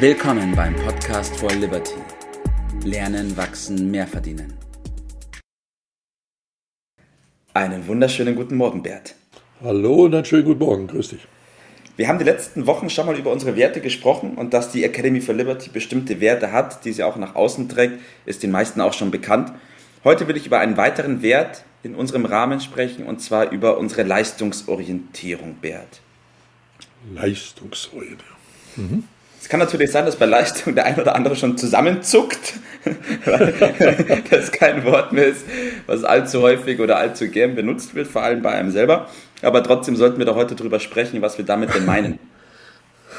Willkommen 0.00 0.54
beim 0.54 0.76
Podcast 0.76 1.36
for 1.38 1.50
Liberty. 1.50 1.96
Lernen, 2.84 3.36
wachsen, 3.36 3.90
mehr 3.90 4.06
verdienen. 4.06 4.54
Einen 7.52 7.84
wunderschönen 7.88 8.36
guten 8.36 8.56
Morgen, 8.56 8.84
Bert. 8.84 9.16
Hallo 9.60 10.04
und 10.04 10.14
einen 10.14 10.24
schönen 10.24 10.44
guten 10.44 10.60
Morgen, 10.60 10.86
grüß 10.86 11.08
dich. 11.08 11.26
Wir 11.96 12.06
haben 12.06 12.20
die 12.20 12.24
letzten 12.24 12.68
Wochen 12.68 12.90
schon 12.90 13.06
mal 13.06 13.18
über 13.18 13.32
unsere 13.32 13.56
Werte 13.56 13.80
gesprochen 13.80 14.36
und 14.36 14.54
dass 14.54 14.70
die 14.70 14.84
Academy 14.84 15.20
for 15.20 15.34
Liberty 15.34 15.68
bestimmte 15.68 16.20
Werte 16.20 16.52
hat, 16.52 16.84
die 16.84 16.92
sie 16.92 17.02
auch 17.02 17.16
nach 17.16 17.34
außen 17.34 17.68
trägt, 17.68 17.94
ist 18.24 18.44
den 18.44 18.52
meisten 18.52 18.80
auch 18.80 18.92
schon 18.92 19.10
bekannt. 19.10 19.52
Heute 20.04 20.28
will 20.28 20.36
ich 20.36 20.46
über 20.46 20.60
einen 20.60 20.76
weiteren 20.76 21.22
Wert 21.22 21.64
in 21.82 21.96
unserem 21.96 22.24
Rahmen 22.24 22.60
sprechen 22.60 23.04
und 23.04 23.20
zwar 23.20 23.50
über 23.50 23.78
unsere 23.78 24.04
Leistungsorientierung, 24.04 25.56
Bert. 25.56 26.02
Leistungsorientierung. 27.12 28.36
Mhm. 28.76 29.04
Es 29.40 29.48
kann 29.48 29.60
natürlich 29.60 29.90
sein, 29.90 30.04
dass 30.04 30.16
bei 30.16 30.26
Leistung 30.26 30.74
der 30.76 30.86
ein 30.86 30.98
oder 30.98 31.14
andere 31.14 31.36
schon 31.36 31.56
zusammenzuckt, 31.56 32.54
weil 33.24 34.22
das 34.30 34.52
kein 34.52 34.84
Wort 34.84 35.12
mehr 35.12 35.26
ist, 35.26 35.44
was 35.86 36.04
allzu 36.04 36.42
häufig 36.42 36.80
oder 36.80 36.98
allzu 36.98 37.28
gern 37.28 37.54
benutzt 37.54 37.94
wird, 37.94 38.08
vor 38.08 38.22
allem 38.22 38.42
bei 38.42 38.50
einem 38.50 38.70
selber. 38.70 39.08
Aber 39.42 39.62
trotzdem 39.62 39.96
sollten 39.96 40.18
wir 40.18 40.26
doch 40.26 40.36
heute 40.36 40.54
darüber 40.54 40.80
sprechen, 40.80 41.22
was 41.22 41.38
wir 41.38 41.44
damit 41.44 41.74
denn 41.74 41.86
meinen. 41.86 42.18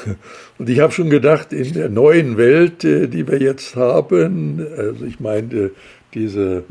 Und 0.58 0.68
ich 0.68 0.80
habe 0.80 0.92
schon 0.92 1.10
gedacht, 1.10 1.52
in 1.52 1.72
der 1.72 1.88
neuen 1.88 2.36
Welt, 2.36 2.84
äh, 2.84 3.06
die 3.08 3.26
wir 3.26 3.40
jetzt 3.40 3.76
haben, 3.76 4.66
also 4.76 5.04
ich 5.04 5.20
meine, 5.20 5.70
diese 6.14 6.64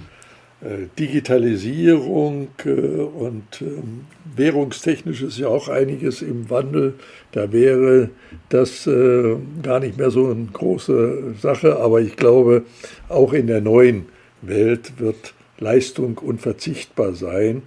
Digitalisierung 0.98 2.50
äh, 2.66 2.70
und 2.70 3.62
ähm, 3.62 4.02
währungstechnisch 4.36 5.22
ist 5.22 5.40
ja 5.40 5.48
auch 5.48 5.70
einiges 5.70 6.22
im 6.22 6.50
Wandel. 6.50 6.96
Da 7.32 7.54
wäre 7.54 8.10
das 8.50 8.86
äh, 8.86 9.38
gar 9.64 9.80
nicht 9.80 9.98
mehr 9.98 10.12
so 10.12 10.28
eine 10.28 10.48
große 10.52 11.36
Sache, 11.42 11.78
aber 11.78 12.02
ich 12.02 12.18
glaube, 12.18 12.64
auch 13.08 13.32
in 13.32 13.48
der 13.48 13.62
neuen 13.62 14.08
Welt 14.42 15.00
wird 15.00 15.34
Leistung 15.60 16.18
unverzichtbar 16.18 17.14
sein. 17.14 17.64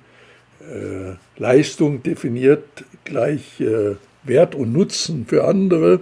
Leistung 1.37 2.03
definiert 2.05 2.65
gleich 3.05 3.61
Wert 4.23 4.55
und 4.55 4.73
Nutzen 4.73 5.27
für 5.27 5.45
andere, 5.45 6.01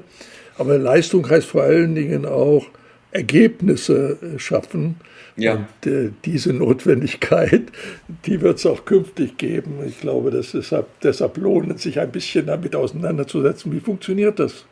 aber 0.58 0.78
Leistung 0.78 1.28
heißt 1.28 1.46
vor 1.46 1.62
allen 1.62 1.94
Dingen 1.94 2.26
auch 2.26 2.66
Ergebnisse 3.12 4.18
schaffen 4.38 4.96
ja. 5.40 5.54
Und 5.54 5.90
äh, 5.90 6.10
diese 6.24 6.52
Notwendigkeit, 6.52 7.62
die 8.26 8.40
wird 8.40 8.58
es 8.58 8.66
auch 8.66 8.84
künftig 8.84 9.38
geben. 9.38 9.78
Ich 9.86 10.00
glaube, 10.00 10.30
das 10.30 10.54
ist, 10.54 10.74
deshalb 11.02 11.36
lohnt 11.38 11.74
es 11.74 11.82
sich 11.82 11.98
ein 11.98 12.12
bisschen 12.12 12.46
damit 12.46 12.76
auseinanderzusetzen, 12.76 13.72
wie 13.72 13.80
funktioniert 13.80 14.38
das 14.38 14.64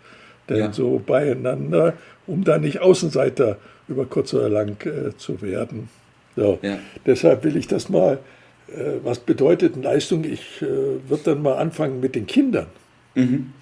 denn 0.49 0.59
ja. 0.59 0.73
so 0.73 1.03
beieinander, 1.05 1.95
um 2.27 2.43
da 2.43 2.59
nicht 2.59 2.81
Außenseiter 2.81 3.59
über 3.87 4.07
kurz 4.07 4.33
oder 4.33 4.49
lang 4.49 4.77
äh, 4.87 5.17
zu 5.17 5.43
werden. 5.43 5.89
So. 6.37 6.59
Ja. 6.63 6.79
Deshalb 7.05 7.45
will 7.45 7.57
ich 7.57 7.67
das 7.67 7.89
mal, 7.89 8.19
äh, 8.69 8.95
was 9.03 9.19
bedeutet 9.19 9.83
Leistung? 9.83 10.25
Ich 10.25 10.63
äh, 10.63 10.67
würde 11.09 11.23
dann 11.25 11.43
mal 11.43 11.57
anfangen 11.57 12.01
mit 12.01 12.15
den 12.15 12.27
Kindern. 12.27 12.67
Mhm. 13.15 13.53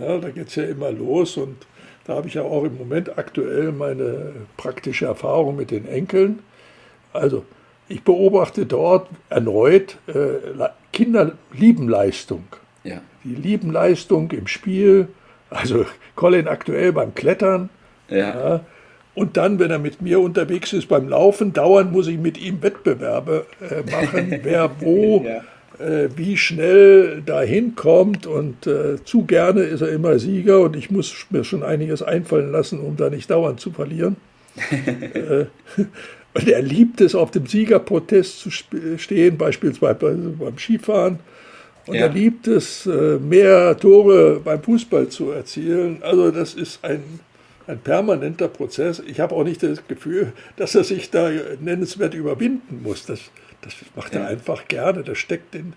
Ja, 0.00 0.18
da 0.18 0.30
geht 0.30 0.48
es 0.48 0.54
ja 0.56 0.64
immer 0.64 0.90
los 0.90 1.36
und 1.36 1.56
da 2.06 2.14
habe 2.14 2.28
ich 2.28 2.34
ja 2.34 2.42
auch 2.42 2.64
im 2.64 2.78
Moment 2.78 3.18
aktuell 3.18 3.72
meine 3.72 4.32
praktische 4.56 5.06
Erfahrung 5.06 5.56
mit 5.56 5.70
den 5.70 5.88
Enkeln. 5.88 6.40
Also 7.12 7.44
ich 7.88 8.02
beobachte 8.02 8.64
dort 8.66 9.08
erneut, 9.28 9.98
äh, 10.06 10.68
Kinder 10.92 11.32
lieben 11.52 11.88
Leistung. 11.88 12.44
Ja. 12.84 13.00
Die 13.24 13.34
lieben 13.34 13.72
Leistung 13.72 14.30
im 14.30 14.46
Spiel. 14.46 15.08
Also 15.50 15.84
Colin 16.14 16.46
aktuell 16.48 16.92
beim 16.92 17.14
Klettern. 17.14 17.70
Ja. 18.08 18.16
ja. 18.18 18.60
Und 19.14 19.36
dann, 19.36 19.58
wenn 19.58 19.70
er 19.70 19.78
mit 19.78 20.02
mir 20.02 20.20
unterwegs 20.20 20.72
ist 20.72 20.88
beim 20.88 21.08
Laufen, 21.08 21.52
dauernd 21.54 21.90
muss 21.90 22.06
ich 22.06 22.18
mit 22.18 22.38
ihm 22.38 22.62
Wettbewerbe 22.62 23.46
äh, 23.60 23.90
machen, 23.90 24.40
wer 24.42 24.70
wo 24.80 25.24
ja 25.26 25.42
wie 26.16 26.36
schnell 26.36 27.22
dahin 27.24 27.74
kommt 27.74 28.26
und 28.26 28.66
äh, 28.66 28.96
zu 29.04 29.24
gerne 29.24 29.62
ist 29.62 29.82
er 29.82 29.90
immer 29.90 30.18
Sieger 30.18 30.60
und 30.60 30.76
ich 30.76 30.90
muss 30.90 31.26
mir 31.30 31.44
schon 31.44 31.62
einiges 31.62 32.02
einfallen 32.02 32.50
lassen, 32.50 32.80
um 32.80 32.96
da 32.96 33.10
nicht 33.10 33.30
dauernd 33.30 33.60
zu 33.60 33.70
verlieren. 33.70 34.16
äh, 35.14 35.46
und 36.34 36.48
er 36.48 36.62
liebt 36.62 37.00
es, 37.00 37.14
auf 37.14 37.30
dem 37.30 37.46
Siegerprotest 37.46 38.40
zu 38.40 38.50
stehen, 38.50 39.38
beispielsweise 39.38 40.34
beim 40.38 40.58
Skifahren. 40.58 41.18
Und 41.86 41.94
ja. 41.94 42.02
er 42.02 42.08
liebt 42.08 42.46
es, 42.48 42.84
äh, 42.86 43.18
mehr 43.18 43.76
Tore 43.78 44.40
beim 44.44 44.62
Fußball 44.62 45.08
zu 45.08 45.30
erzielen. 45.30 46.02
Also 46.02 46.30
das 46.30 46.54
ist 46.54 46.84
ein, 46.84 47.02
ein 47.66 47.78
permanenter 47.78 48.48
Prozess. 48.48 49.02
Ich 49.06 49.20
habe 49.20 49.34
auch 49.34 49.44
nicht 49.44 49.62
das 49.62 49.86
Gefühl, 49.86 50.32
dass 50.56 50.74
er 50.74 50.84
sich 50.84 51.10
da 51.10 51.30
nennenswert 51.60 52.12
überwinden 52.12 52.82
muss. 52.82 53.06
Das, 53.06 53.20
das 53.66 53.74
macht 53.94 54.14
er 54.14 54.26
einfach 54.26 54.68
gerne, 54.68 55.02
das 55.02 55.18
steckt 55.18 55.54
in, 55.54 55.74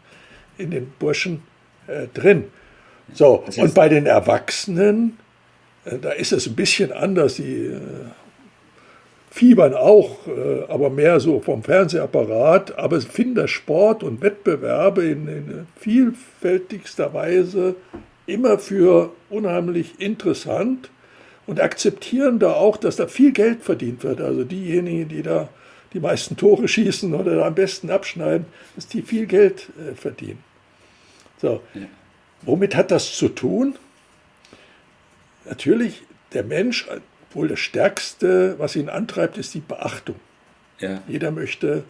in 0.58 0.72
den 0.72 0.92
Burschen 1.00 1.44
äh, 1.88 2.08
drin. 2.14 2.46
So, 3.14 3.44
das 3.46 3.58
heißt, 3.58 3.68
und 3.68 3.74
bei 3.74 3.90
den 3.90 4.06
Erwachsenen, 4.06 5.18
äh, 5.86 5.98
da 5.98 6.12
ist 6.12 6.32
es 6.32 6.48
ein 6.48 6.56
bisschen 6.56 6.92
anders. 6.92 7.36
Die 7.36 7.66
äh, 7.66 7.80
fiebern 9.32 9.74
auch, 9.74 10.28
äh, 10.28 10.66
aber 10.68 10.90
mehr 10.90 11.20
so 11.20 11.40
vom 11.40 11.64
Fernsehapparat, 11.64 12.78
aber 12.78 13.02
finden 13.02 13.36
das 13.36 13.52
Sport 13.52 14.04
und 14.04 14.22
Wettbewerbe 14.22 15.06
in, 15.06 15.28
in 15.28 15.68
vielfältigster 15.76 17.14
Weise 17.14 17.76
immer 18.26 18.60
für 18.60 19.12
unheimlich 19.30 20.00
interessant 20.00 20.90
und 21.48 21.60
akzeptieren 21.60 22.38
da 22.38 22.54
auch, 22.54 22.78
dass 22.78 22.96
da 22.96 23.08
viel 23.08 23.32
Geld 23.32 23.64
verdient 23.64 24.04
wird. 24.04 24.22
Also 24.22 24.44
diejenigen, 24.44 25.10
die 25.10 25.24
da 25.24 25.50
die 25.94 26.00
meisten 26.00 26.38
Tore 26.38 26.68
schießen 26.68 27.14
oder 27.14 27.46
am 27.46 27.56
besten 27.56 27.90
abschneiden, 27.90 28.46
dass 28.76 28.88
die 28.88 29.02
viel 29.02 29.26
Geld 29.26 29.70
äh, 29.80 29.96
verdienen. 29.96 30.44
So. 31.42 31.62
Ja. 31.74 31.82
Womit 32.42 32.76
hat 32.76 32.92
das 32.92 33.16
zu 33.18 33.30
tun? 33.30 33.76
Natürlich, 35.46 36.04
der 36.34 36.44
Mensch, 36.44 36.88
wohl 37.34 37.48
das 37.48 37.60
Stärkste, 37.60 38.58
was 38.60 38.76
ihn 38.76 38.90
antreibt, 38.90 39.38
ist 39.38 39.54
die 39.54 39.60
Beachtung. 39.60 40.16
Ja. 40.80 41.02
Jeder 41.08 41.32
möchte 41.32 41.84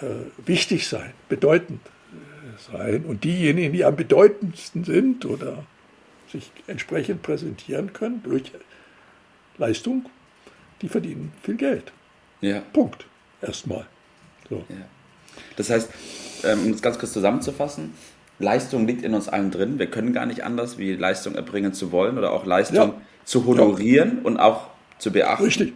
äh, 0.00 0.46
wichtig 0.46 0.88
sein, 0.88 1.12
bedeutend 1.28 1.80
äh, 2.12 2.72
sein. 2.76 3.04
Und 3.04 3.24
diejenigen, 3.24 3.72
die 3.72 3.84
am 3.84 3.96
bedeutendsten 3.96 4.84
sind 4.84 5.24
oder 5.24 5.64
sich 6.30 6.50
entsprechend 6.66 7.22
präsentieren 7.22 7.92
können 7.92 8.22
durch 8.22 8.52
Leistung, 9.58 10.08
die 10.82 10.88
verdienen 10.88 11.32
viel 11.42 11.56
Geld. 11.56 11.92
Ja. 12.40 12.60
Punkt. 12.72 13.06
Erstmal. 13.42 13.86
So. 14.48 14.56
Ja. 14.68 14.76
Das 15.56 15.70
heißt, 15.70 15.90
ähm, 16.44 16.66
um 16.66 16.72
es 16.72 16.82
ganz 16.82 16.98
kurz 16.98 17.12
zusammenzufassen, 17.12 17.94
Leistung 18.38 18.86
liegt 18.86 19.02
in 19.02 19.14
uns 19.14 19.28
allen 19.28 19.50
drin. 19.50 19.78
Wir 19.78 19.86
können 19.86 20.12
gar 20.12 20.26
nicht 20.26 20.44
anders, 20.44 20.78
wie 20.78 20.94
Leistung 20.94 21.34
erbringen 21.34 21.74
zu 21.74 21.92
wollen 21.92 22.18
oder 22.18 22.32
auch 22.32 22.46
Leistung 22.46 22.76
ja. 22.76 22.94
zu 23.24 23.44
honorieren 23.44 24.18
ja. 24.18 24.24
und 24.24 24.38
auch 24.38 24.68
zu 24.98 25.12
beachten. 25.12 25.44
Richtig. 25.44 25.72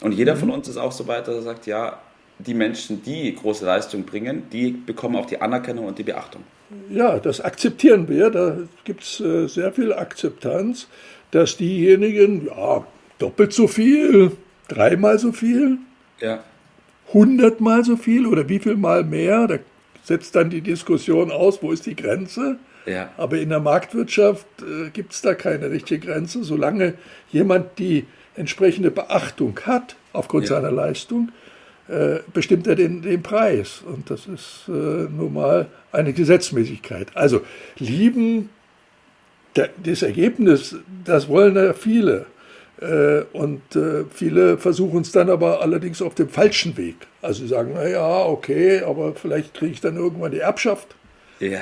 Und 0.00 0.12
jeder 0.12 0.34
mhm. 0.34 0.40
von 0.40 0.50
uns 0.50 0.68
ist 0.68 0.76
auch 0.76 0.92
so 0.92 1.06
weit, 1.06 1.28
dass 1.28 1.36
er 1.36 1.42
sagt, 1.42 1.66
ja, 1.66 2.00
die 2.38 2.54
Menschen, 2.54 3.02
die 3.02 3.34
große 3.34 3.64
Leistung 3.64 4.04
bringen, 4.04 4.44
die 4.52 4.70
bekommen 4.70 5.16
auch 5.16 5.26
die 5.26 5.40
Anerkennung 5.40 5.86
und 5.86 5.98
die 5.98 6.04
Beachtung. 6.04 6.42
Ja, 6.90 7.18
das 7.18 7.40
akzeptieren 7.40 8.08
wir. 8.08 8.30
Da 8.30 8.58
gibt 8.84 9.02
es 9.02 9.20
äh, 9.20 9.46
sehr 9.46 9.72
viel 9.72 9.92
Akzeptanz, 9.92 10.86
dass 11.30 11.56
diejenigen, 11.56 12.46
ja, 12.46 12.86
doppelt 13.18 13.52
so 13.52 13.66
viel, 13.66 14.32
dreimal 14.68 15.18
so 15.18 15.32
viel, 15.32 15.78
ja. 16.20 16.42
hundertmal 17.12 17.84
so 17.84 17.96
viel 17.96 18.26
oder 18.26 18.48
wie 18.48 18.58
viel 18.58 18.76
mal 18.76 19.04
mehr. 19.04 19.46
Da 19.46 19.58
setzt 20.02 20.34
dann 20.36 20.50
die 20.50 20.62
Diskussion 20.62 21.30
aus, 21.30 21.62
wo 21.62 21.72
ist 21.72 21.86
die 21.86 21.96
Grenze. 21.96 22.58
Ja. 22.86 23.10
Aber 23.16 23.38
in 23.38 23.50
der 23.50 23.60
Marktwirtschaft 23.60 24.46
äh, 24.62 24.90
gibt 24.90 25.12
es 25.12 25.20
da 25.20 25.34
keine 25.34 25.70
richtige 25.70 26.06
Grenze. 26.06 26.42
Solange 26.42 26.94
jemand 27.30 27.78
die 27.78 28.06
entsprechende 28.34 28.90
Beachtung 28.90 29.58
hat 29.64 29.96
aufgrund 30.12 30.44
ja. 30.44 30.56
seiner 30.56 30.70
Leistung, 30.70 31.30
äh, 31.88 32.20
bestimmt 32.32 32.66
er 32.66 32.76
den, 32.76 33.02
den 33.02 33.22
Preis. 33.22 33.82
Und 33.84 34.10
das 34.10 34.26
ist 34.26 34.64
äh, 34.68 34.70
nun 34.70 35.34
mal 35.34 35.66
eine 35.92 36.12
Gesetzmäßigkeit. 36.12 37.08
Also 37.14 37.42
lieben, 37.78 38.48
der, 39.56 39.70
das 39.82 40.02
Ergebnis, 40.02 40.76
das 41.04 41.28
wollen 41.28 41.56
ja 41.56 41.72
viele. 41.74 42.26
Äh, 42.80 43.22
und 43.32 43.74
äh, 43.74 44.04
viele 44.10 44.56
versuchen 44.56 45.00
es 45.00 45.10
dann 45.10 45.30
aber 45.30 45.60
allerdings 45.62 46.00
auf 46.00 46.14
dem 46.14 46.28
falschen 46.28 46.76
Weg. 46.76 46.96
Also 47.22 47.42
sie 47.42 47.48
sagen, 47.48 47.74
naja, 47.74 48.24
okay, 48.26 48.82
aber 48.82 49.14
vielleicht 49.14 49.54
kriege 49.54 49.72
ich 49.72 49.80
dann 49.80 49.96
irgendwann 49.96 50.30
die 50.30 50.38
Erbschaft. 50.38 50.94
Ja. 51.40 51.60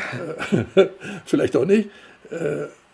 Äh, 0.74 0.88
vielleicht 1.24 1.56
auch 1.56 1.64
nicht. 1.64 1.90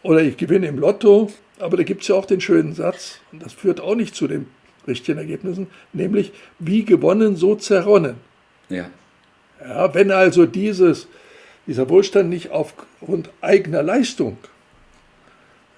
Oder 0.03 0.21
ich 0.21 0.37
gewinne 0.37 0.67
im 0.67 0.79
Lotto. 0.79 1.31
Aber 1.59 1.79
da 1.79 1.85
gibt 1.85 2.03
es 2.03 2.09
ja 2.09 2.17
auch 2.17 2.27
den 2.27 2.41
schönen 2.41 2.75
Satz, 2.75 3.21
und 3.31 3.43
das 3.43 3.55
führt 3.55 3.81
auch 3.81 3.95
nicht 3.95 4.15
zu 4.15 4.27
den 4.27 4.47
richtigen 4.87 5.19
Ergebnissen, 5.19 5.69
nämlich 5.93 6.33
wie 6.59 6.85
gewonnen, 6.85 7.37
so 7.37 7.55
zerronnen. 7.55 8.17
Ja. 8.69 8.91
ja 9.61 9.95
wenn 9.95 10.11
also 10.11 10.45
dieses, 10.45 11.07
dieser 11.67 11.89
Wohlstand 11.89 12.29
nicht 12.29 12.51
aufgrund 12.51 13.31
eigener 13.41 13.83
Leistung 13.83 14.39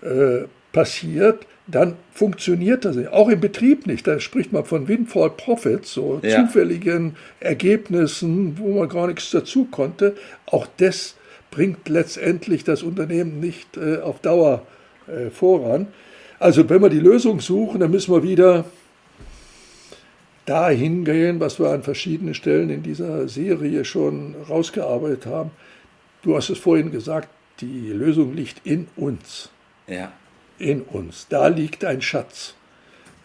äh, 0.03 0.47
passiert, 0.73 1.47
dann 1.67 1.97
funktioniert 2.13 2.85
das 2.85 2.97
nicht. 2.97 3.09
Auch 3.09 3.29
im 3.29 3.41
Betrieb 3.41 3.87
nicht. 3.87 4.07
Da 4.07 4.21
spricht 4.21 4.53
man 4.53 4.65
von 4.65 4.87
Windfall 4.87 5.31
Profits, 5.31 5.93
so 5.93 6.21
ja. 6.23 6.45
zufälligen 6.45 7.17
Ergebnissen, 7.41 8.59
wo 8.59 8.79
man 8.79 8.89
gar 8.89 9.07
nichts 9.07 9.31
dazu 9.31 9.67
konnte. 9.71 10.15
Auch 10.47 10.67
das 10.77 11.15
bringt 11.51 11.89
letztendlich 11.89 12.65
das 12.65 12.83
Unternehmen 12.83 13.41
nicht 13.41 13.77
äh, 13.77 13.99
auf 13.99 14.21
Dauer 14.21 14.67
äh, 15.07 15.31
voran. 15.31 15.87
Also 16.39 16.69
wenn 16.69 16.83
wir 16.83 16.91
die 16.91 17.01
Lösung 17.01 17.41
suchen, 17.41 17.81
dann 17.81 17.91
müssen 17.91 18.13
wir 18.13 18.23
wieder 18.23 18.67
dahin 20.45 21.05
gehen, 21.05 21.41
was 21.41 21.59
wir 21.59 21.71
an 21.71 21.83
verschiedenen 21.83 22.35
Stellen 22.35 22.69
in 22.69 22.83
dieser 22.83 23.29
Serie 23.29 23.85
schon 23.87 24.35
rausgearbeitet 24.49 25.25
haben. 25.25 25.51
Du 26.23 26.37
hast 26.37 26.51
es 26.51 26.59
vorhin 26.59 26.91
gesagt, 26.91 27.29
die 27.61 27.91
Lösung 27.91 28.35
liegt 28.35 28.67
in 28.67 28.89
uns. 28.97 29.49
Ja. 29.87 30.13
In 30.59 30.83
uns. 30.83 31.27
Da 31.29 31.49
liegt 31.49 31.85
ein 31.85 32.01
Schatz. 32.01 32.55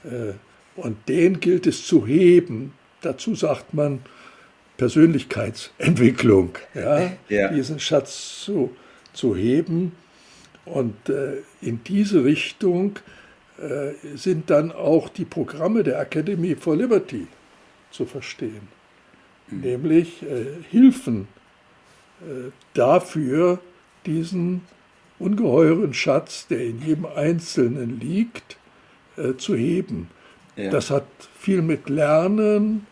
Äh, 0.03 0.33
und 0.75 0.97
den 1.07 1.39
gilt 1.39 1.67
es 1.67 1.85
zu 1.85 2.07
heben. 2.07 2.73
Dazu 3.01 3.35
sagt 3.35 3.73
man 3.73 4.01
Persönlichkeitsentwicklung. 4.77 6.57
Ja? 6.73 7.11
ja. 7.27 7.49
Diesen 7.49 7.79
Schatz 7.79 8.43
zu, 8.43 8.75
zu 9.13 9.35
heben. 9.35 9.91
Und 10.65 11.09
äh, 11.09 11.37
in 11.61 11.83
diese 11.83 12.23
Richtung 12.23 12.99
äh, 13.57 13.91
sind 14.15 14.49
dann 14.49 14.71
auch 14.71 15.09
die 15.09 15.25
Programme 15.25 15.83
der 15.83 15.99
Academy 15.99 16.55
for 16.55 16.75
Liberty 16.75 17.27
zu 17.91 18.05
verstehen. 18.05 18.67
Mhm. 19.49 19.61
Nämlich 19.61 20.23
Hilfen 20.69 21.27
dafür, 22.73 23.59
diesen 24.05 24.61
ungeheuren 25.19 25.93
Schatz, 25.93 26.47
der 26.47 26.65
in 26.65 26.81
jedem 26.81 27.05
Einzelnen 27.05 27.99
liegt, 27.99 28.57
äh, 29.17 29.35
zu 29.35 29.55
heben. 29.55 30.09
Ja. 30.55 30.71
Das 30.71 30.89
hat 30.89 31.05
viel 31.37 31.61
mit 31.61 31.89
Lernen, 31.89 32.87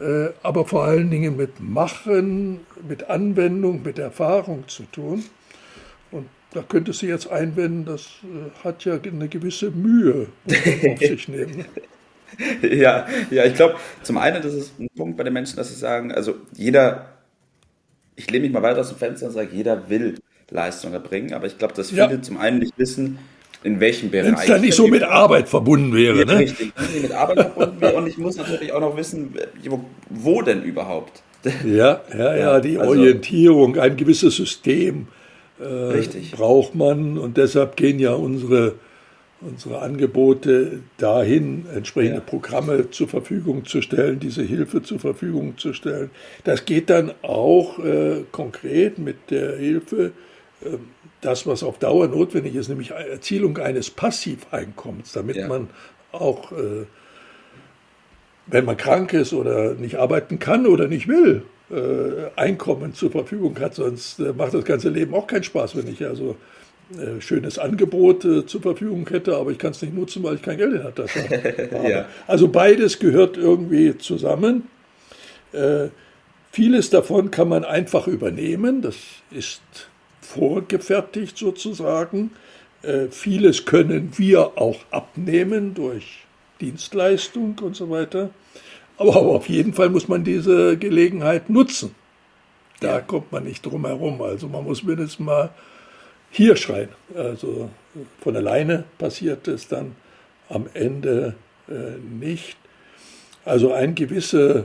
äh, 0.00 0.28
aber 0.42 0.64
vor 0.64 0.84
allen 0.84 1.10
Dingen 1.10 1.36
mit 1.36 1.60
Machen, 1.60 2.60
mit 2.88 3.10
Anwendung, 3.10 3.82
mit 3.82 3.98
Erfahrung 3.98 4.68
zu 4.68 4.84
tun. 4.84 5.24
Und 6.10 6.26
da 6.52 6.62
könnte 6.62 6.92
sie 6.92 7.06
jetzt 7.06 7.30
einwenden, 7.30 7.84
das 7.84 8.02
äh, 8.22 8.64
hat 8.64 8.84
ja 8.84 8.98
eine 9.00 9.28
gewisse 9.28 9.70
Mühe 9.70 10.28
auf 10.46 10.98
sich 10.98 11.28
nehmen. 11.28 11.64
ja, 12.62 13.06
ja, 13.30 13.44
ich 13.44 13.54
glaube, 13.54 13.76
zum 14.02 14.18
einen 14.18 14.42
das 14.42 14.54
ist 14.54 14.78
ein 14.78 14.88
Punkt 14.96 15.16
bei 15.16 15.24
den 15.24 15.32
Menschen, 15.32 15.56
dass 15.56 15.68
sie 15.68 15.78
sagen, 15.78 16.12
also 16.12 16.34
jeder, 16.52 17.12
ich 18.14 18.30
lehne 18.30 18.44
mich 18.44 18.52
mal 18.52 18.62
weiter 18.62 18.80
aus 18.80 18.88
dem 18.88 18.98
Fenster 18.98 19.26
und 19.26 19.32
sage, 19.32 19.50
jeder 19.52 19.88
will 19.88 20.18
Leistung 20.50 20.92
erbringen, 20.92 21.32
aber 21.32 21.46
ich 21.46 21.58
glaube, 21.58 21.74
dass 21.74 21.90
viele 21.90 22.10
ja. 22.10 22.22
zum 22.22 22.38
einen 22.38 22.60
nicht 22.60 22.78
wissen, 22.78 23.18
in 23.62 23.80
welchem 23.80 24.10
Bereich. 24.10 24.26
Wenn 24.26 24.34
es 24.34 24.46
dann 24.46 24.60
nicht 24.60 24.74
so 24.74 24.86
mit 24.86 25.02
Arbeit 25.02 25.48
verbunden 25.48 25.92
wäre. 25.92 26.24
Ne? 26.24 26.38
Richtig, 26.38 26.72
mit 27.02 27.12
Arbeit 27.12 27.40
verbunden 27.40 27.80
wäre. 27.80 27.94
Und 27.96 28.06
ich 28.06 28.16
muss 28.16 28.36
natürlich 28.36 28.72
auch 28.72 28.80
noch 28.80 28.96
wissen, 28.96 29.34
wo, 29.64 29.84
wo 30.08 30.42
denn 30.42 30.62
überhaupt. 30.62 31.22
Ja, 31.64 32.00
ja, 32.16 32.36
ja, 32.36 32.60
die 32.60 32.78
also, 32.78 32.90
Orientierung, 32.90 33.78
ein 33.78 33.96
gewisses 33.96 34.36
System 34.36 35.08
äh, 35.60 36.00
braucht 36.32 36.74
man. 36.74 37.18
Und 37.18 37.36
deshalb 37.36 37.76
gehen 37.76 37.98
ja 37.98 38.14
unsere, 38.14 38.74
unsere 39.40 39.80
Angebote 39.80 40.80
dahin, 40.98 41.66
entsprechende 41.74 42.18
ja. 42.18 42.24
Programme 42.24 42.90
zur 42.90 43.08
Verfügung 43.08 43.64
zu 43.64 43.82
stellen, 43.82 44.20
diese 44.20 44.42
Hilfe 44.42 44.82
zur 44.82 45.00
Verfügung 45.00 45.58
zu 45.58 45.72
stellen. 45.72 46.10
Das 46.44 46.64
geht 46.64 46.90
dann 46.90 47.12
auch 47.22 47.78
äh, 47.78 48.22
konkret 48.30 48.98
mit 48.98 49.30
der 49.30 49.56
Hilfe 49.56 50.12
das, 51.20 51.46
was 51.46 51.62
auf 51.62 51.78
Dauer 51.78 52.08
notwendig 52.08 52.54
ist, 52.54 52.68
nämlich 52.68 52.90
Erzielung 52.90 53.58
eines 53.58 53.90
Passiveinkommens, 53.90 55.12
damit 55.12 55.36
ja. 55.36 55.48
man 55.48 55.68
auch, 56.12 56.52
äh, 56.52 56.86
wenn 58.46 58.64
man 58.64 58.76
krank 58.76 59.12
ist 59.12 59.32
oder 59.32 59.74
nicht 59.74 59.96
arbeiten 59.96 60.38
kann 60.38 60.66
oder 60.66 60.88
nicht 60.88 61.08
will, 61.08 61.42
äh, 61.70 62.30
Einkommen 62.36 62.94
zur 62.94 63.10
Verfügung 63.10 63.58
hat. 63.58 63.74
Sonst 63.74 64.20
äh, 64.20 64.32
macht 64.32 64.54
das 64.54 64.64
ganze 64.64 64.88
Leben 64.88 65.14
auch 65.14 65.26
keinen 65.26 65.42
Spaß, 65.42 65.76
wenn 65.76 65.88
ich 65.88 66.06
also 66.06 66.36
äh, 66.92 67.20
schönes 67.20 67.58
Angebot 67.58 68.22
zur 68.46 68.62
Verfügung 68.62 69.08
hätte, 69.08 69.36
aber 69.36 69.50
ich 69.50 69.58
kann 69.58 69.72
es 69.72 69.82
nicht 69.82 69.94
nutzen, 69.94 70.22
weil 70.22 70.36
ich 70.36 70.42
kein 70.42 70.58
Geld 70.58 70.84
habe. 70.84 71.88
ja. 71.88 72.06
Also 72.28 72.48
beides 72.48 72.98
gehört 72.98 73.36
irgendwie 73.36 73.98
zusammen. 73.98 74.68
Vieles 76.52 76.90
davon 76.90 77.30
kann 77.30 77.48
man 77.48 77.64
einfach 77.64 78.06
übernehmen. 78.06 78.82
Das 78.82 78.96
ist 79.30 79.62
vorgefertigt 80.26 81.38
sozusagen. 81.38 82.32
Äh, 82.82 83.08
vieles 83.10 83.64
können 83.64 84.12
wir 84.16 84.58
auch 84.58 84.80
abnehmen 84.90 85.74
durch 85.74 86.24
Dienstleistung 86.60 87.58
und 87.60 87.76
so 87.76 87.90
weiter. 87.90 88.30
Aber 88.98 89.16
auf 89.16 89.48
jeden 89.48 89.74
Fall 89.74 89.90
muss 89.90 90.08
man 90.08 90.24
diese 90.24 90.76
Gelegenheit 90.76 91.50
nutzen. 91.50 91.94
Da 92.80 92.96
ja. 92.96 93.00
kommt 93.00 93.32
man 93.32 93.44
nicht 93.44 93.64
drum 93.64 93.86
herum. 93.86 94.20
Also 94.22 94.48
man 94.48 94.64
muss 94.64 94.82
mindestens 94.82 95.18
mal 95.18 95.50
hier 96.30 96.56
schreien. 96.56 96.90
Also 97.14 97.70
von 98.20 98.36
alleine 98.36 98.84
passiert 98.98 99.48
es 99.48 99.68
dann 99.68 99.96
am 100.48 100.66
Ende 100.74 101.34
äh, 101.68 101.98
nicht. 101.98 102.56
Also 103.44 103.72
ein 103.72 103.94
gewisser 103.94 104.64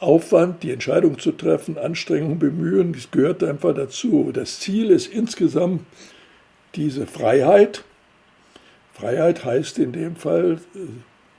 Aufwand, 0.00 0.62
die 0.62 0.70
Entscheidung 0.70 1.18
zu 1.18 1.32
treffen, 1.32 1.76
Anstrengung, 1.76 2.38
Bemühen, 2.38 2.92
das 2.92 3.10
gehört 3.10 3.42
einfach 3.42 3.74
dazu. 3.74 4.30
Das 4.32 4.60
Ziel 4.60 4.90
ist 4.90 5.12
insgesamt 5.12 5.82
diese 6.74 7.06
Freiheit. 7.06 7.84
Freiheit 8.94 9.44
heißt 9.44 9.78
in 9.78 9.92
dem 9.92 10.16
Fall, 10.16 10.60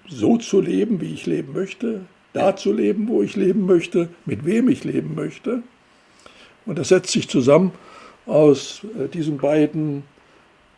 so 0.08 0.38
zu 0.38 0.60
leben, 0.60 1.00
wie 1.00 1.14
ich 1.14 1.26
leben 1.26 1.54
möchte, 1.54 2.02
da 2.34 2.56
zu 2.56 2.74
leben, 2.74 3.08
wo 3.08 3.22
ich 3.22 3.36
leben 3.36 3.66
möchte, 3.66 4.10
mit 4.26 4.46
wem 4.46 4.68
ich 4.70 4.84
leben 4.84 5.16
möchte. 5.16 5.64
Und 6.66 6.78
das 6.78 6.90
setzt 6.90 7.12
sich 7.12 7.30
zusammen 7.30 7.72
aus 8.26 8.82
äh, 8.98 9.08
diesen 9.08 9.38
beiden 9.38 10.04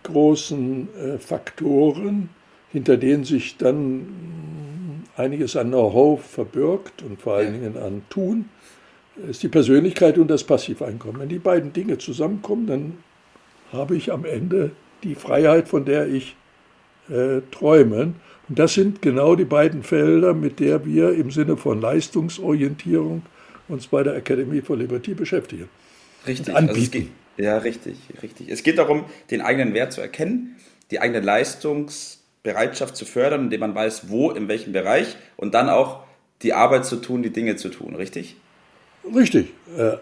großen 0.04 0.88
äh, 0.96 1.18
Faktoren, 1.18 2.30
hinter 2.72 2.98
denen 2.98 3.26
sich 3.26 3.58
dann 3.58 4.08
einiges 5.18 5.56
an 5.56 5.70
Know-how 5.70 6.24
verbirgt 6.24 7.04
und 7.04 7.22
vor 7.22 7.36
allen 7.36 7.54
Dingen 7.54 7.78
an 7.78 8.04
Tun, 8.10 8.50
ist 9.30 9.44
die 9.44 9.50
Persönlichkeit 9.50 10.18
und 10.18 10.30
das 10.30 10.44
Passiveinkommen. 10.44 11.22
Wenn 11.22 11.30
die 11.30 11.40
beiden 11.40 11.74
Dinge 11.74 11.98
zusammenkommen, 11.98 12.68
dann 12.68 12.98
habe 13.72 13.96
ich 13.96 14.12
am 14.12 14.26
Ende 14.26 14.72
die 15.04 15.16
Freiheit, 15.16 15.68
von 15.68 15.86
der 15.86 16.08
ich 16.08 16.36
äh, 17.10 17.42
träume. 17.52 18.14
Und 18.50 18.60
das 18.60 18.74
sind 18.74 19.02
genau 19.02 19.36
die 19.36 19.46
beiden 19.46 19.84
Felder, 19.84 20.34
mit 20.34 20.60
der 20.60 20.86
wir 20.86 21.14
im 21.14 21.32
Sinne 21.32 21.58
von 21.58 21.82
Leistungsorientierung 21.82 23.24
uns 23.68 23.88
bei 23.88 24.04
der 24.04 24.16
Academy 24.16 24.62
for 24.62 24.78
Liberty 24.78 25.14
beschäftigen. 25.14 25.70
Richtig. 26.28 26.56
Also 26.56 26.74
geht, 26.90 27.08
ja, 27.38 27.58
richtig, 27.58 27.98
richtig. 28.22 28.50
Es 28.50 28.64
geht 28.64 28.78
darum, 28.78 29.06
den 29.30 29.42
eigenen 29.42 29.74
Wert 29.74 29.94
zu 29.94 30.02
erkennen, 30.02 30.58
die 30.90 31.00
eigene 31.00 31.20
Leistungs- 31.20 32.21
Bereitschaft 32.44 32.96
zu 32.96 33.06
fördern, 33.06 33.42
indem 33.42 33.60
man 33.60 33.76
weiß, 33.76 34.10
wo, 34.10 34.32
in 34.32 34.48
welchem 34.48 34.74
Bereich 34.74 35.16
und 35.38 35.54
dann 35.54 35.70
auch 35.70 36.04
die 36.42 36.54
Arbeit 36.54 36.86
zu 36.86 36.96
tun, 36.96 37.22
die 37.22 37.30
Dinge 37.30 37.56
zu 37.56 37.70
tun, 37.70 37.96
richtig? 37.96 38.36
Richtig. 39.16 39.54
Äh, 39.78 39.98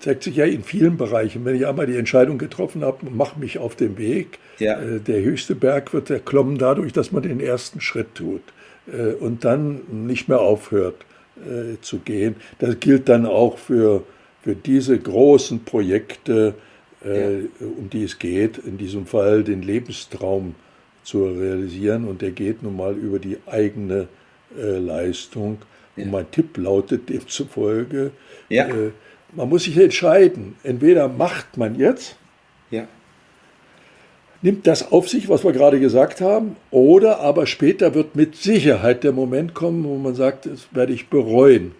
zeigt 0.00 0.24
sich 0.24 0.36
ja 0.36 0.44
in 0.44 0.64
vielen 0.64 0.96
Bereichen. 0.96 1.44
Wenn 1.44 1.54
ich 1.54 1.66
einmal 1.66 1.86
die 1.86 1.96
Entscheidung 1.96 2.38
getroffen 2.38 2.82
habe, 2.82 3.08
mache 3.10 3.38
mich 3.38 3.58
auf 3.58 3.76
den 3.76 3.98
Weg. 3.98 4.38
Ja. 4.58 4.80
Äh, 4.80 5.00
der 5.00 5.22
höchste 5.22 5.54
Berg 5.54 5.92
wird 5.92 6.10
erklommen 6.10 6.58
dadurch, 6.58 6.92
dass 6.92 7.12
man 7.12 7.22
den 7.22 7.40
ersten 7.40 7.80
Schritt 7.80 8.14
tut 8.14 8.42
äh, 8.86 9.12
und 9.12 9.44
dann 9.44 9.82
nicht 10.06 10.28
mehr 10.28 10.40
aufhört 10.40 11.04
äh, 11.36 11.80
zu 11.80 11.98
gehen. 11.98 12.36
Das 12.58 12.80
gilt 12.80 13.08
dann 13.08 13.26
auch 13.26 13.58
für, 13.58 14.04
für 14.42 14.54
diese 14.54 14.98
großen 14.98 15.64
Projekte, 15.64 16.54
äh, 17.04 17.40
ja. 17.40 17.46
um 17.60 17.88
die 17.90 18.04
es 18.04 18.18
geht. 18.18 18.58
In 18.58 18.78
diesem 18.78 19.06
Fall 19.06 19.44
den 19.44 19.62
Lebenstraum 19.62 20.54
zu 21.02 21.24
realisieren 21.24 22.06
und 22.06 22.22
der 22.22 22.30
geht 22.30 22.62
nun 22.62 22.76
mal 22.76 22.94
über 22.94 23.18
die 23.18 23.38
eigene 23.46 24.08
äh, 24.56 24.78
Leistung. 24.78 25.58
Ja. 25.96 26.04
Und 26.04 26.10
mein 26.10 26.30
Tipp 26.30 26.56
lautet 26.56 27.08
demzufolge, 27.08 28.12
ja. 28.48 28.66
äh, 28.68 28.92
man 29.34 29.48
muss 29.48 29.64
sich 29.64 29.76
entscheiden, 29.76 30.56
entweder 30.62 31.08
macht 31.08 31.56
man 31.56 31.78
jetzt, 31.78 32.16
ja. 32.70 32.86
nimmt 34.42 34.66
das 34.66 34.92
auf 34.92 35.08
sich, 35.08 35.28
was 35.28 35.44
wir 35.44 35.52
gerade 35.52 35.80
gesagt 35.80 36.20
haben, 36.20 36.56
oder 36.70 37.20
aber 37.20 37.46
später 37.46 37.94
wird 37.94 38.14
mit 38.14 38.36
Sicherheit 38.36 39.04
der 39.04 39.12
Moment 39.12 39.54
kommen, 39.54 39.84
wo 39.84 39.96
man 39.96 40.14
sagt, 40.14 40.46
das 40.46 40.68
werde 40.72 40.92
ich 40.92 41.08
bereuen. 41.08 41.72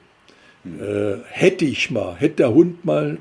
Hm. 0.64 0.80
Äh, 0.80 1.18
hätte 1.28 1.64
ich 1.64 1.90
mal, 1.90 2.16
hätte 2.16 2.36
der 2.36 2.54
Hund 2.54 2.84
mal, 2.84 3.18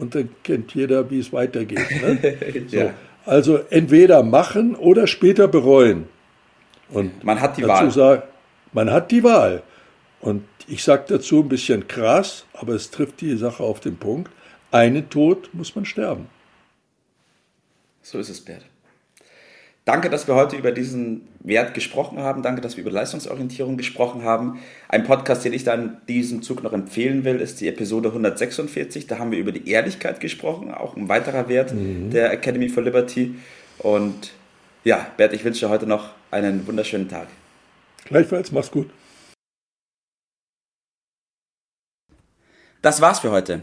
und 0.00 0.14
dann 0.14 0.30
kennt 0.42 0.74
jeder, 0.74 1.10
wie 1.10 1.20
es 1.20 1.32
weitergeht. 1.32 1.78
Ne? 2.02 2.36
so. 2.68 2.90
Also 3.26 3.58
entweder 3.70 4.22
machen 4.22 4.74
oder 4.74 5.06
später 5.06 5.48
bereuen. 5.48 6.08
Und 6.88 7.22
man 7.22 7.40
hat 7.40 7.56
die 7.56 7.66
Wahl. 7.66 7.90
Sag, 7.90 8.28
man 8.72 8.90
hat 8.90 9.10
die 9.10 9.22
Wahl. 9.22 9.62
Und 10.20 10.44
ich 10.66 10.82
sage 10.82 11.04
dazu 11.08 11.40
ein 11.40 11.48
bisschen 11.48 11.86
krass, 11.88 12.44
aber 12.52 12.74
es 12.74 12.90
trifft 12.90 13.20
die 13.20 13.36
Sache 13.36 13.62
auf 13.62 13.80
den 13.80 13.96
Punkt. 13.96 14.30
Einen 14.70 15.08
Tod 15.10 15.50
muss 15.52 15.74
man 15.74 15.84
sterben. 15.84 16.28
So 18.02 18.18
ist 18.18 18.28
es, 18.28 18.40
Bert. 18.40 18.64
Danke, 19.86 20.10
dass 20.10 20.28
wir 20.28 20.34
heute 20.34 20.56
über 20.56 20.72
diesen 20.72 21.26
Wert 21.40 21.72
gesprochen 21.72 22.18
haben. 22.18 22.42
Danke, 22.42 22.60
dass 22.60 22.76
wir 22.76 22.82
über 22.82 22.92
Leistungsorientierung 22.92 23.76
gesprochen 23.76 24.22
haben. 24.24 24.60
Ein 24.88 25.04
Podcast, 25.04 25.44
den 25.44 25.54
ich 25.54 25.64
dann 25.64 26.02
diesem 26.06 26.42
Zug 26.42 26.62
noch 26.62 26.72
empfehlen 26.72 27.24
will, 27.24 27.40
ist 27.40 27.60
die 27.60 27.68
Episode 27.68 28.10
146. 28.10 29.06
Da 29.06 29.18
haben 29.18 29.30
wir 29.30 29.38
über 29.38 29.52
die 29.52 29.68
Ehrlichkeit 29.68 30.20
gesprochen, 30.20 30.72
auch 30.72 30.96
ein 30.96 31.08
weiterer 31.08 31.48
Wert 31.48 31.72
mhm. 31.72 32.10
der 32.10 32.30
Academy 32.30 32.68
for 32.68 32.82
Liberty. 32.82 33.36
Und 33.78 34.32
ja, 34.84 35.06
Bert, 35.16 35.32
ich 35.32 35.44
wünsche 35.44 35.66
dir 35.66 35.70
heute 35.70 35.86
noch 35.86 36.10
einen 36.30 36.66
wunderschönen 36.66 37.08
Tag. 37.08 37.28
Gleichfalls, 38.04 38.52
mach's 38.52 38.70
gut. 38.70 38.90
Das 42.82 43.00
war's 43.00 43.20
für 43.20 43.30
heute. 43.30 43.62